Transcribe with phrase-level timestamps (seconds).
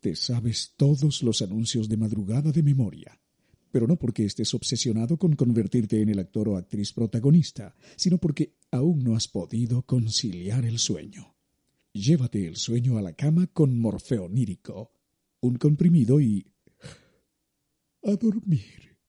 [0.00, 3.20] Te sabes todos los anuncios de madrugada de memoria,
[3.70, 8.56] pero no porque estés obsesionado con convertirte en el actor o actriz protagonista, sino porque
[8.70, 11.36] aún no has podido conciliar el sueño.
[11.92, 14.30] Llévate el sueño a la cama con morfeo
[15.42, 16.46] un comprimido y...
[18.02, 18.89] a dormir.